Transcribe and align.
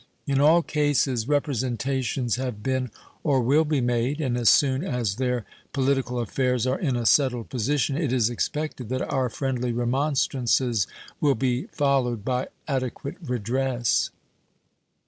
In 0.25 0.41
all 0.41 0.63
cases 0.63 1.27
representations 1.27 2.37
have 2.37 2.63
been 2.63 2.89
or 3.23 3.39
will 3.39 3.63
be 3.65 3.81
made, 3.81 4.19
and 4.19 4.35
as 4.35 4.49
soon 4.49 4.83
as 4.83 5.17
their 5.17 5.45
political 5.73 6.17
affairs 6.17 6.65
are 6.65 6.79
in 6.79 6.95
a 6.95 7.05
settled 7.05 7.49
position 7.51 7.95
it 7.95 8.11
is 8.11 8.27
expected 8.27 8.89
that 8.89 9.03
our 9.13 9.29
friendly 9.29 9.71
remonstrances 9.71 10.87
will 11.19 11.35
be 11.35 11.65
followed 11.67 12.25
by 12.25 12.47
adequate 12.67 13.17
redress. 13.23 14.09